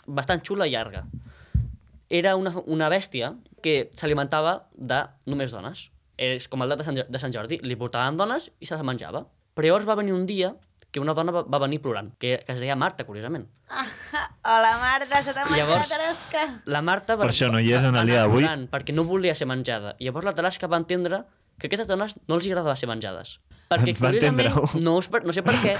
[0.05, 1.05] bastant xula i llarga.
[2.09, 3.31] Era una, una bèstia
[3.63, 5.87] que s'alimentava de només dones.
[6.19, 8.83] És com el dat de Sant, de Sant Jordi, li portaven dones i se les
[8.83, 9.23] menjava.
[9.55, 10.51] Però llavors va venir un dia
[10.91, 13.45] que una dona va, va venir plorant, que, que es deia Marta, curiosament.
[14.43, 16.45] Hola, Marta, se t'ha menjat la tarasca.
[16.65, 18.47] La Marta Per això no hi és en el va dia d'avui.
[18.71, 19.95] Perquè no volia ser menjada.
[19.99, 21.23] I llavors la Tarasca va entendre
[21.59, 23.35] que a aquestes dones no els agradava ser menjades.
[23.69, 24.81] Perquè, Va curiosament, entendre-ho.
[24.81, 25.75] no, us no sé per què,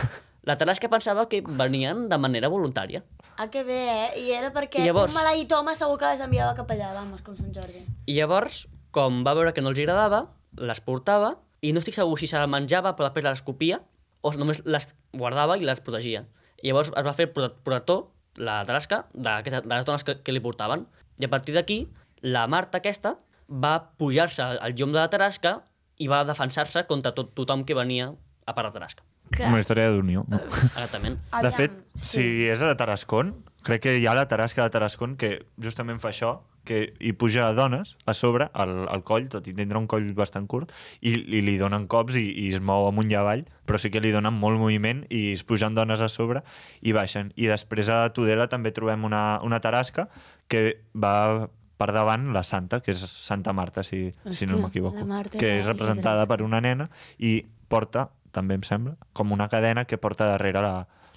[0.45, 3.01] la Tarasca pensava que venien de manera voluntària.
[3.37, 4.09] Ah, que bé, eh?
[4.21, 7.23] I era perquè I llavors- un maleït home segur que les enviava cap allà, vamos,
[7.25, 7.81] com Sant Jordi.
[8.05, 10.27] I llavors, com va veure que no els agradava,
[10.59, 13.79] les portava i no estic segur si se les menjava però després les copia
[14.21, 16.25] o només les guardava i les protegia.
[16.61, 20.31] I llavors es va fer prote- protector, la Tarasca, d'aquesta- de les dones que, que
[20.31, 20.87] li portaven.
[21.19, 21.87] I a partir d'aquí,
[22.21, 23.17] la Marta aquesta
[23.49, 25.63] va pujar-se al llom de la Tarasca
[25.97, 28.13] i va defensar-se contra tot tothom que venia
[28.45, 29.03] a part de Tarasca.
[29.45, 30.23] Una història d'unió.
[30.27, 30.39] No?
[30.39, 31.19] Exactament.
[31.43, 35.45] De fet, si és a Tarascon, crec que hi ha la Tarasca de Tarascon que
[35.61, 39.53] justament fa això, que hi puja a dones a sobre, al, al coll, tot i
[39.57, 43.09] tindrà un coll bastant curt, i, i li donen cops i, i es mou amunt
[43.11, 46.43] i avall, però sí que li donen molt moviment i es pugen dones a sobre
[46.81, 47.33] i baixen.
[47.35, 50.09] I després a Tudela també trobem una, una Tarasca
[50.49, 55.05] que va per davant la Santa, que és Santa Marta, si, si no Hòstia, m'equivoco,
[55.31, 57.37] que és representada per una nena i
[57.71, 60.73] porta, també em sembla, com una cadena que porta darrere la,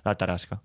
[0.06, 0.60] la Tarasca.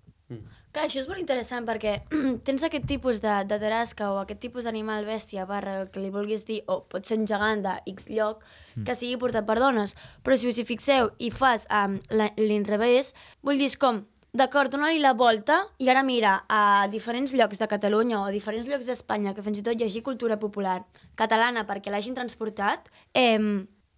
[0.78, 1.92] Clar, això és molt interessant perquè
[2.46, 6.44] tens aquest tipus de, de tarasca o aquest tipus d'animal bèstia, barra, que li vulguis
[6.46, 8.44] dir, o pot ser un gegant de X lloc,
[8.86, 9.96] que sigui portat per dones.
[10.22, 11.96] Però si us hi fixeu i fas um,
[12.38, 13.10] l'inrevés,
[13.42, 18.20] vull dir, com, d'acord, dona-li la volta i ara mira a diferents llocs de Catalunya
[18.20, 20.84] o a diferents llocs d'Espanya que fins i tot llegir cultura popular
[21.18, 22.86] catalana perquè l'hagin transportat,
[23.18, 23.34] eh,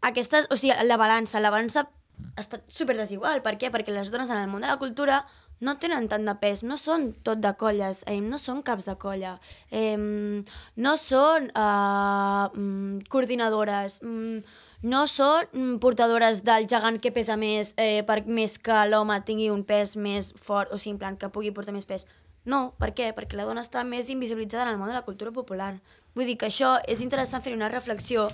[0.00, 1.90] aquestes, o sigui, la balança, la balança
[2.40, 3.44] està super desigual.
[3.44, 3.68] Per què?
[3.68, 5.20] Perquè les dones en el món de la cultura
[5.60, 8.96] no tenen tant de pes, no són tot de colles, eh, no són caps de
[9.00, 9.34] colla,
[9.70, 14.40] eh, no són eh, mm, coordinadores, mm,
[14.82, 19.50] no són mm, portadores del gegant que pesa més eh, per més que l'home tingui
[19.52, 22.06] un pes més fort, o sigui, en plan, que pugui portar més pes.
[22.48, 23.10] No, per què?
[23.12, 25.74] Perquè la dona està més invisibilitzada en el món de la cultura popular.
[26.16, 28.30] Vull dir que això és interessant fer una reflexió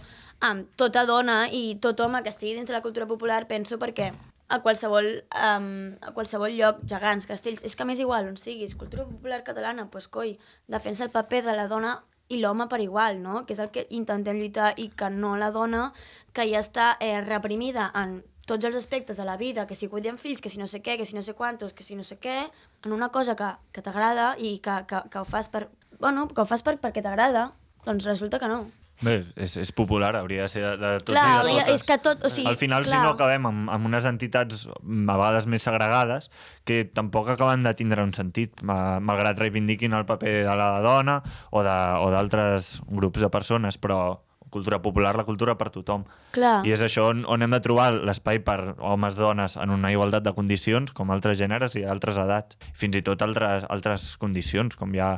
[0.46, 4.12] amb tota dona i tot home que estigui dins de la cultura popular, penso, perquè
[4.48, 9.06] a qualsevol, um, a qualsevol lloc, gegants, castells, és que m'és igual on siguis, cultura
[9.08, 10.36] popular catalana, doncs pues, coi,
[10.70, 11.96] defensa el paper de la dona
[12.28, 13.44] i l'home per igual, no?
[13.46, 15.90] que és el que intentem lluitar i que no la dona
[16.34, 20.18] que ja està eh, reprimida en tots els aspectes de la vida, que si cuiden
[20.18, 22.18] fills, que si no sé què, que si no sé quantos, que si no sé
[22.22, 22.38] què,
[22.84, 25.68] en una cosa que, que t'agrada i que, que, que ho fas per...
[25.98, 27.50] Bueno, que ho fas per, perquè t'agrada,
[27.86, 28.66] doncs resulta que no.
[29.04, 31.74] Bé, és, és popular, hauria de ser de, de tots Clar, i de hauria- totes.
[31.74, 32.94] és que tot- o sigui, Al final, clar.
[32.96, 34.78] si no acabem amb, amb unes entitats a
[35.18, 36.30] vegades més segregades
[36.64, 41.22] que tampoc acaben de tindre un sentit, ma- malgrat reivindiquin el paper de la dona
[41.50, 46.04] o de- o d'altres grups de persones, però cultura popular, la cultura per tothom.
[46.34, 46.60] Clar.
[46.66, 50.24] I és això on, on hem de trobar l'espai per homes dones en una igualtat
[50.26, 52.58] de condicions, com altres gèneres i altres edats.
[52.76, 55.10] Fins i tot altres, altres condicions, com hi ha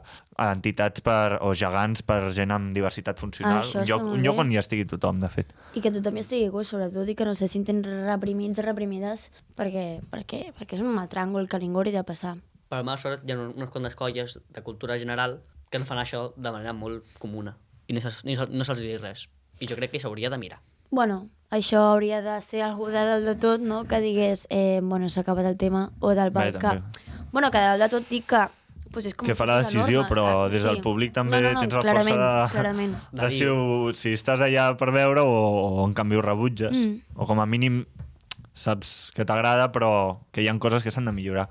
[0.49, 3.63] entitats per, o gegants per gent amb diversitat funcional.
[3.65, 5.55] Això un lloc, un lloc on hi estigui tothom, de fet.
[5.75, 9.29] I que tothom hi estigui gust, sobretot, i que no se sentin reprimits o reprimides
[9.59, 12.37] perquè, perquè, perquè és un mal tràngol que ningú hauria de passar.
[12.69, 16.29] Per mala sort hi ha unes quantes colles de cultura general que no fan això
[16.37, 17.57] de manera molt comuna
[17.89, 19.27] i no se'ls se, no se'ls diu res.
[19.59, 20.61] I jo crec que s'hauria de mirar.
[20.91, 25.09] Bueno, això hauria de ser algú de dalt de tot, no?, que digués, eh, bueno,
[25.09, 26.79] s'ha acabat el tema, o del Bé, que...
[27.33, 28.47] Bueno, que de dalt de tot dic que
[28.89, 30.55] pues és com que fa la decisió, però saps?
[30.55, 30.81] des del Sí.
[30.81, 34.13] públic també no, no, no, tens la clarament, força de, Clarament, de si, ho, si
[34.17, 35.35] estàs allà per veure o,
[35.83, 36.87] o en canvi ho rebutges.
[36.87, 37.21] Mm.
[37.21, 37.83] O com a mínim
[38.55, 41.49] saps que t'agrada, però que hi ha coses que s'han de millorar.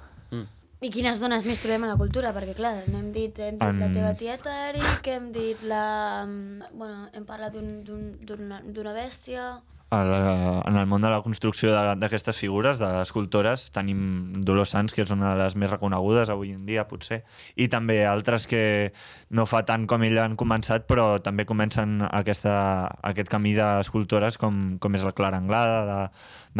[0.85, 2.29] I quines dones més trobem a la cultura?
[2.35, 6.25] Perquè, clar, n'hem dit, hem dit la En- teva tieta Eric, hem dit la...
[6.25, 9.47] mm, Bueno, hem parlat d'un- d'un- d'una d'una bèstia...
[9.89, 15.05] La, en el món de la construcció d'aquestes figures, de escultores, tenim Dolors Sans, que
[15.05, 17.21] és una de les més reconegudes avui en dia, potser,
[17.55, 18.91] i també altres que
[19.31, 22.57] no fa tant com ella han començat, però també comencen aquesta,
[22.99, 26.01] aquest camí d'escultores com, com és la Clara Anglada, de,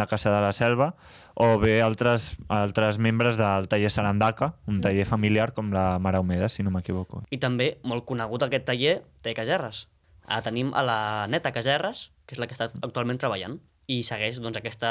[0.00, 0.94] de Casa de la Selva,
[1.36, 6.48] o bé altres, altres membres del taller Sarandaca, un taller familiar com la Mare Humeda,
[6.48, 7.26] si no m'equivoco.
[7.28, 9.84] I també, molt conegut aquest taller, té Caserres.
[10.28, 10.98] Ara tenim a la
[11.32, 14.90] neta Caserres, que és la que està actualment treballant, i segueix doncs, aquesta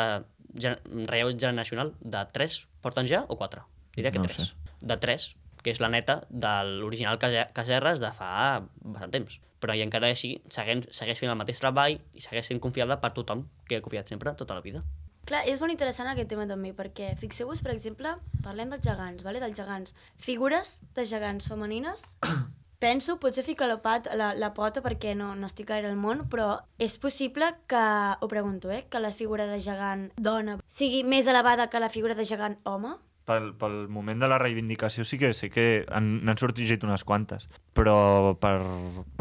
[0.57, 3.61] relleu generacional de 3, porten ja o 4?
[3.95, 4.47] Diria que No 3.
[4.47, 4.53] sé.
[4.81, 5.27] de 3,
[5.63, 9.39] que és la neta de l'original Case- Caserres de fa bastant temps.
[9.59, 13.09] Però i encara així segueix, segueix fent el mateix treball i segueix sent confiada per
[13.13, 14.83] tothom que ha confiat sempre tota la vida.
[15.27, 18.13] Clar, és molt interessant aquest tema també, perquè fixeu-vos, per exemple,
[18.45, 19.41] parlem dels gegants, vale?
[19.43, 19.93] dels gegants.
[20.15, 22.15] Figures de gegants femenines,
[22.79, 26.25] penso, potser fico la, pat, la, la pota perquè no, no estic gaire al món,
[26.29, 27.81] però és possible que,
[28.21, 32.15] ho pregunto, eh, que la figura de gegant dona sigui més elevada que la figura
[32.15, 32.95] de gegant home?
[33.27, 37.49] Pel, pel moment de la reivindicació sí que sé que han- n'han sorgit unes quantes,
[37.75, 38.61] però per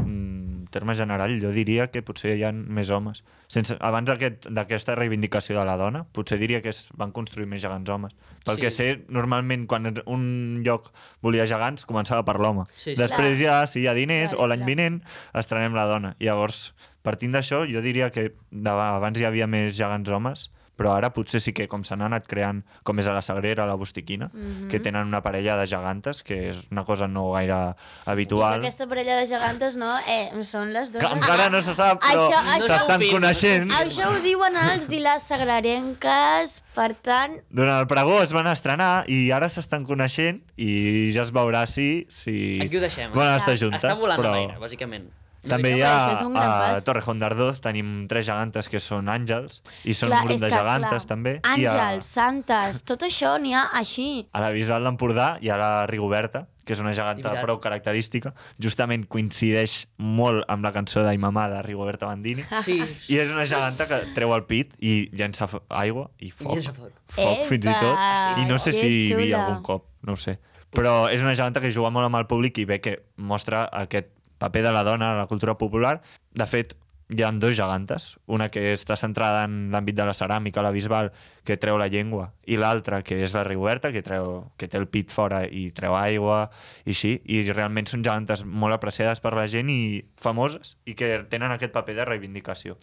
[0.04, 3.22] mm, terme general jo diria que potser hi ha més homes.
[3.48, 7.62] Sense, abans d'aquest- d'aquesta reivindicació de la dona, potser diria que es van construir més
[7.62, 8.14] gegants homes.
[8.44, 8.60] Pel Sí.
[8.62, 12.64] que sé, normalment quan un lloc volia gegants començava per l'home.
[12.74, 13.00] Sí, sí.
[13.00, 14.66] Després ja, si hi ha diners, Clar, o l'any clar.
[14.66, 15.02] vinent,
[15.34, 16.16] estrenem la dona.
[16.18, 18.32] Llavors, partint d'això, jo diria que
[18.64, 22.62] abans hi havia més gegants homes, però ara potser sí que com s'han anat creant,
[22.84, 24.68] com és a la Sagrera, a la Bostiquina, Mhm.
[24.68, 28.60] que tenen una parella de gegantes, que és una cosa no gaire I habitual.
[28.60, 29.96] que aquesta parella de gegantes, no?
[30.06, 31.16] Eh, són les Que dones...
[31.22, 32.28] encara no se sap, però
[32.60, 33.70] s'estan Això- coneixent.
[33.70, 39.04] Això ho diuen els i les sagrarenques, per tant, Durant el pregó es van estrenar
[39.08, 42.06] i ara s'estan coneixent i ja es veurà si...
[42.08, 42.58] si...
[42.62, 43.12] Aquí ho deixem.
[43.12, 44.32] Volen estar Està juntes, Està volant però...
[44.32, 45.08] a l'aire, bàsicament.
[45.48, 46.80] També hi ha a.
[46.86, 50.56] Torrejón d'Ardoz tenim tres gegantes que són àngels i són clar, un grup de que,
[50.56, 51.36] gegantes clar, també.
[51.46, 54.26] Àngels, I santes, tot això n'hi ha així.
[54.32, 58.32] a, a la Bisbal d'Empordà hi ha la Rigoberta, que és una geganta prou característica.
[58.58, 62.42] Justament coincideix molt amb la cançó d'Aimamà de Rigoberta Bandini.
[62.66, 62.80] Sí,
[63.12, 66.56] I és una geganta que treu el pit i llença aigua i foc.
[66.56, 66.90] llença foc.
[67.14, 67.94] Foc fins i tot.
[67.94, 70.38] Epa, I no sé si hi havia algun cop, no ho sé.
[70.74, 74.10] Però és una geganta que juga molt amb el públic i ve que mostra aquest
[74.38, 76.00] paper de la dona a la cultura popular.
[76.34, 76.74] De fet,
[77.08, 78.16] hi ha dos gegantes.
[78.26, 81.12] Una que està centrada en l'àmbit de la ceràmica, la bisbal,
[81.46, 84.88] que treu la llengua, i l'altra, que és la Rigoberta, que, treu, que té el
[84.90, 86.50] pit fora i treu aigua,
[86.84, 87.12] i així.
[87.24, 91.72] I realment són gegantes molt apreciades per la gent i famoses, i que tenen aquest
[91.72, 92.76] paper de reivindicació.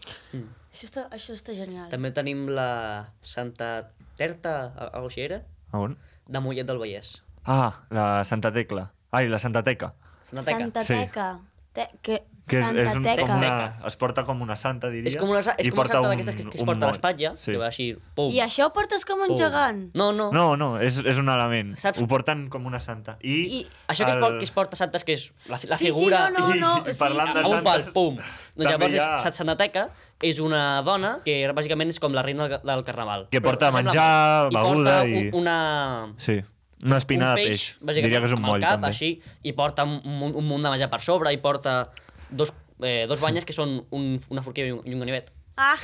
[0.71, 1.89] Això està, això està genial.
[1.91, 5.41] També tenim la Santa Terta, a- era,
[5.73, 5.97] A on?
[6.27, 7.23] de Mollet del Vallès.
[7.43, 8.93] Ah, la Santa Tecla.
[9.11, 9.93] Ai, la Santa Teca.
[10.23, 10.59] Santa Teca.
[10.59, 10.93] Santa Sí.
[10.93, 11.39] Teca.
[11.73, 13.21] Te, que, Que és, Santa és un, Teca.
[13.25, 15.07] com una, es porta com una santa, diria.
[15.07, 16.65] És com una, sa- és i com una porta santa d'aquestes que, que es un
[16.67, 16.91] porta a moll.
[16.93, 17.51] l'espatlla, Sí.
[17.53, 18.29] que va així, pum.
[18.31, 19.37] I això ho portes com un pum.
[19.37, 19.89] gegant?
[19.95, 20.29] No, no.
[20.33, 21.75] No, no, és, és un element.
[21.77, 23.17] Saps- Ho porten com una santa.
[23.21, 25.77] I, I- Això que es, por, que es porta santes, que és la, fi- la
[25.77, 26.29] Sí, sí, figura...
[26.31, 28.15] no, no, I- no, i sí, parlant de un pal, santes, pum.
[28.17, 29.89] Doncs també llavors hi és, ha- Santa Santa Teca
[30.21, 33.29] és una dona que bàsicament és com la reina del, del carnaval.
[33.31, 36.43] Que Però porta sembla- menjar, i beguda porta i- un, una, Sí,
[36.83, 38.01] una espina un de peix, peix.
[38.03, 38.91] Diria que és un moll, cap, també.
[38.91, 41.89] així, i porta un, un, un munt de menjar per sobre, i porta
[42.29, 45.31] dos, eh, dos banyes que són un, una forquilla i un, i un ganivet.
[45.57, 45.75] Ah,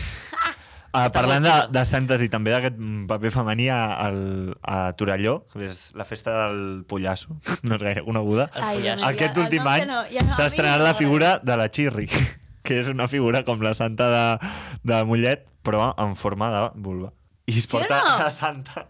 [0.91, 3.75] Ah, Està parlant de, de santes i també d'aquest paper femení a,
[4.07, 8.47] al- a Torelló, que és la festa del pollasso, no és gaire coneguda.
[8.57, 8.87] Ai.
[8.95, 12.07] Aquest el últim any no- ja no- s'ha estrenat no la figura de la Chirri,
[12.65, 14.49] que és una figura com la santa de,
[14.89, 17.13] de Mollet, però en forma de vulva.
[17.45, 18.17] I es Sí porta no?
[18.23, 18.87] la santa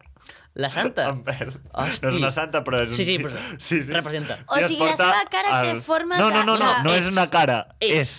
[0.59, 1.05] La santa?
[1.13, 1.53] en pèl.
[1.71, 2.03] Hosti.
[2.05, 2.97] No és una santa, però és un...
[2.99, 3.93] Sí, sí, però sí, sí.
[3.95, 4.39] representa.
[4.47, 7.05] O sigui, la seva cara té forma no, de- No, no, no, de- no és
[7.05, 7.11] És.
[7.13, 7.95] una cara, És.
[8.01, 8.13] és.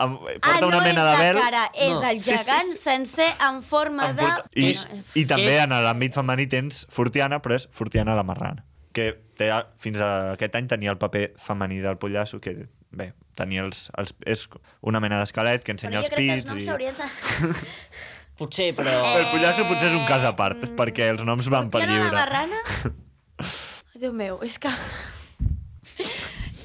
[0.00, 1.38] Amb- Porta ah, no una mena de és vel.
[1.44, 2.02] cara, és No.
[2.08, 2.78] el Sí, sí, gegant sí.
[2.78, 4.28] sencer en forma en de...
[4.56, 8.64] I, És- I també és- en l'àmbit femení tens Fortiana, però és Fortiana la marrana.
[8.96, 13.62] Que té, fins a aquest any tenia el paper femení del pollasso, que bé, tenia
[13.62, 14.48] els, els, és
[14.82, 16.50] una mena d'esquelet que Però ensenya jo els crec que els pits.
[16.50, 16.66] noms I...
[16.66, 17.04] s'haurien de...
[18.40, 18.96] Potser, però...
[19.20, 22.08] El pollasso potser és un cas a part, perquè els noms van per lliure.
[22.08, 22.60] la marrana?
[23.44, 24.72] Ai, Déu meu, és que...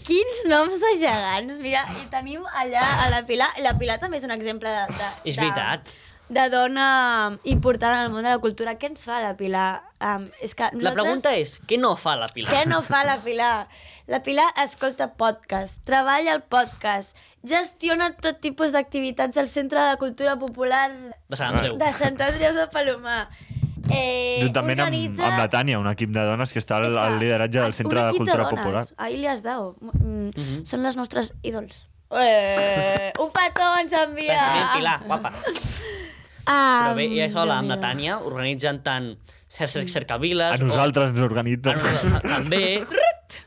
[0.06, 1.58] Quins noms de gegants!
[1.64, 3.48] Mira, i tenim allà a la Pilar...
[3.66, 4.84] La Pilar també és un exemple de...
[5.00, 5.96] de És de- veritat.
[6.36, 6.86] de dona
[7.52, 8.76] important en el món de la cultura.
[8.82, 9.68] Què ens fa la Pilar?
[10.00, 10.86] Um, és que nosaltres...
[10.88, 12.54] La pregunta és, què no fa la Pilar?
[12.54, 13.52] Què no fa la Pilar?
[14.14, 19.98] La Pilar escolta podcast, treballa al podcast, gestiona tot tipus d'activitats al Centre de la
[20.02, 20.90] Cultura Popular
[21.30, 21.78] De Sant Andreu.
[21.78, 23.30] de Sant Andreu de Palomar.
[23.90, 27.20] Eh, Juntament amb, organitza- amb la Tània, un equip de dones que està al, al
[27.22, 28.56] lideratge del Centre de Cultura dones.
[28.58, 28.86] Popular.
[28.98, 29.76] Ahí li has dado.
[29.82, 30.66] Mm, Mhm.
[30.66, 31.88] Són les nostres ídols.
[32.12, 34.38] Eh, un petó ens envia!
[34.38, 35.32] Pensament, Pilar, guapa.
[36.48, 37.80] Ah, Però bé, i això, la, amb la.
[37.82, 39.18] Tània, organitzen tant
[39.50, 39.88] certs sí.
[39.90, 40.54] cercaviles...
[40.54, 41.80] A nosaltres ens O, a organitzen.
[41.80, 42.86] nosaltres també.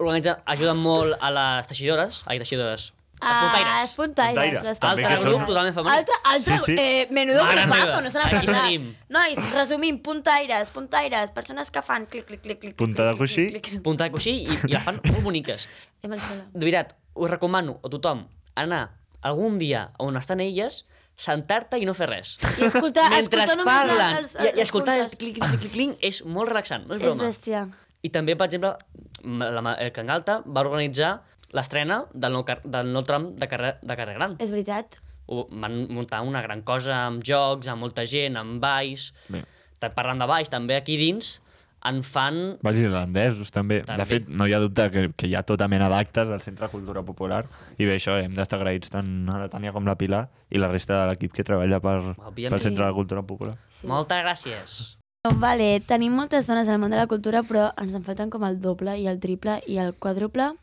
[0.02, 2.24] organitzen, ajuden molt a les teixidores.
[2.26, 2.88] Ai, teixidores.
[3.18, 3.82] Els Ah, puntaires.
[3.82, 4.34] els puntaires.
[4.34, 5.96] Puntaires, les també, Altre que són- grup totalment femení.
[5.98, 6.76] Altre, altre, Sí, sí.
[6.78, 8.62] Eh, menudo Mare grupazo, meva, no se n'ha aquí parlat.
[8.62, 8.94] seguim.
[9.08, 12.76] Nois, resumim, puntaires, puntaires, persones que fan clic, clic, clic, clic.
[12.76, 13.48] Punta de clic, coixí.
[13.50, 13.82] clic, clic.
[13.82, 15.68] Punta de coixí i, i la fan molt boniques.
[16.02, 16.10] Em.
[16.12, 20.84] De veritat, us recomano a tothom anar algun dia on estan elles,
[21.16, 22.38] sentar-te i no fer res.
[22.58, 25.18] I escoltar, Mentre escoltar només parlen els, i, i escoltar el puntes.
[25.18, 27.24] clic, clic, clic, clic, és molt relaxant, no és És broma.
[27.24, 27.64] bèstia.
[28.02, 28.76] I també, per exemple,
[29.24, 31.24] m- la, ma- eh, Can Galta va organitzar
[31.56, 34.36] l'estrena del, nou, del nou tram de carrer, de carrer Gran.
[34.42, 34.98] És veritat.
[35.28, 39.12] Ho, van muntar una gran cosa amb jocs, amb molta gent, amb balls.
[39.28, 39.44] Bé.
[39.94, 41.38] Parlant de balls, també aquí dins
[41.86, 42.58] en fan...
[42.64, 43.80] Balls irlandesos, també.
[43.86, 44.02] També.
[44.02, 46.66] De fet, no hi ha dubte que, que hi ha tota mena d'actes del Centre
[46.66, 47.44] de Cultura Popular
[47.78, 50.70] i bé, això, hem d'estar agraïts tant a la Tània com la Pilar i la
[50.72, 52.54] resta de l'equip que treballa per, Òbviament.
[52.56, 53.54] pel Centre de Cultura Popular.
[53.70, 53.86] Sí.
[53.90, 54.78] Moltes gràcies.
[55.38, 58.60] Vale, tenim moltes dones al món de la cultura, però ens en falten com el
[58.62, 60.54] doble i el triple i el quadruple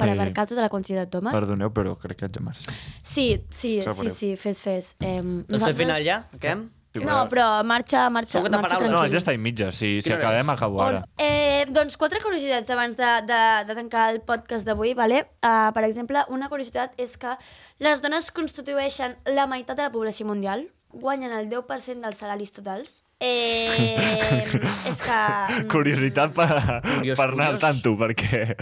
[0.00, 1.36] per Eh, abarcar tota la quantitat d'homes.
[1.36, 2.72] Perdoneu, però crec que ets a marxa.
[3.04, 4.94] Sí, sí, sí, sí, fes, fes.
[5.00, 6.22] Eh, Doncs fem final ja?
[6.40, 6.56] Què?
[6.98, 9.12] No, però marxa, marxa, marxa t'aparau, No, tranquil.
[9.14, 9.68] ja està i mitja.
[9.70, 11.04] Si, si acabem, acabo ara.
[11.22, 15.20] Eh, doncs quatre curiositats abans de, de, de tancar el podcast d'avui, vale?
[15.38, 17.36] Uh, per exemple, una curiositat és que
[17.78, 23.04] les dones constitueixen la meitat de la població mundial, guanyen el 10% dels salaris totals.
[23.20, 24.42] Eh,
[24.90, 25.20] és que...
[25.60, 26.48] mm, Curiositat per,
[26.82, 27.60] Curiós, per anar al curiós.
[27.68, 28.56] tanto, perquè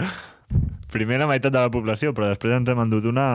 [0.91, 3.27] primer la meitat de la població, però després ens hem endut una...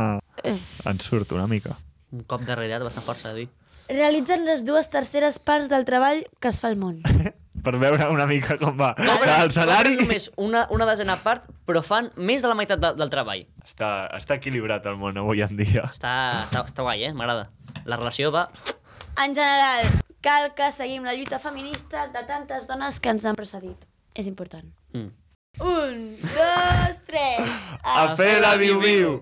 [0.44, 1.76] Ens surt una mica.
[2.14, 3.48] Un cop de realitat bastant força, de dir.
[3.88, 7.02] Realitzen les dues terceres parts del treball que es fa al món.
[7.64, 8.90] Per veure una mica com va.
[8.98, 9.94] Cobren- el salari...
[9.94, 13.46] cobren només una, una desena part, però fan més de la meitat de, del treball.
[13.64, 15.86] Està, està equilibrat el món avui en dia.
[15.88, 16.12] Està,
[16.44, 17.12] està, està guai, eh?
[17.16, 17.48] M'agrada.
[17.88, 18.50] La relació va...
[19.22, 19.86] En general,
[20.26, 23.86] cal que seguim la lluita feminista de tantes dones que ens han precedit.
[24.12, 24.66] És important.
[24.92, 25.12] Mm.
[25.60, 27.38] Un, dos, tres...
[27.82, 29.20] A fer la viu-viu!